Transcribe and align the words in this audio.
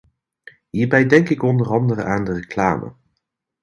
Hierbij 0.69 1.05
denk 1.05 1.29
ik 1.29 1.43
onder 1.43 1.67
andere 1.69 2.03
aan 2.03 2.23
de 2.23 2.33
reclame. 2.33 2.93